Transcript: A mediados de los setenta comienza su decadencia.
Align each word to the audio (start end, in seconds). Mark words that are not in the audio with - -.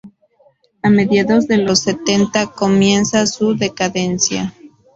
A 0.81 0.89
mediados 0.89 1.47
de 1.47 1.57
los 1.57 1.81
setenta 1.83 2.47
comienza 2.47 3.27
su 3.27 3.55
decadencia. 3.55 4.51